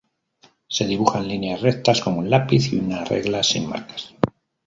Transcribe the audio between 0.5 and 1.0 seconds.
Se